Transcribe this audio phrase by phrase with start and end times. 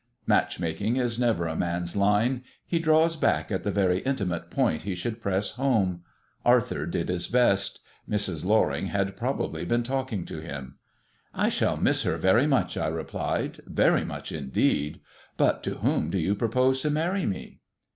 [0.25, 4.95] Matchmaking is never a man's line; he draws back at the very intimate point he
[4.95, 6.01] should press home.
[6.43, 7.81] Arthur did his best.
[8.09, 8.43] Mrs.
[8.43, 10.79] Loring had probably been talking to him.
[11.35, 15.01] "I shall miss her very much," I replied, "very much indeed;
[15.37, 17.59] but to whom do you propose to marry me?"